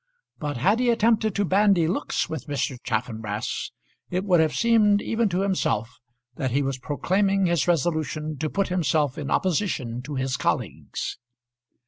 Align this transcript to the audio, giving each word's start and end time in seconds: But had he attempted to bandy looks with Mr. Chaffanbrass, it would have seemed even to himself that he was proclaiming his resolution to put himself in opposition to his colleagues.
But 0.39 0.57
had 0.57 0.79
he 0.79 0.89
attempted 0.89 1.35
to 1.35 1.45
bandy 1.45 1.87
looks 1.87 2.27
with 2.27 2.47
Mr. 2.47 2.75
Chaffanbrass, 2.83 3.69
it 4.09 4.23
would 4.25 4.39
have 4.39 4.55
seemed 4.55 4.99
even 4.99 5.29
to 5.29 5.41
himself 5.41 5.99
that 6.37 6.49
he 6.49 6.63
was 6.63 6.79
proclaiming 6.79 7.45
his 7.45 7.67
resolution 7.67 8.35
to 8.39 8.49
put 8.49 8.69
himself 8.69 9.19
in 9.19 9.29
opposition 9.29 10.01
to 10.01 10.15
his 10.15 10.37
colleagues. 10.37 11.19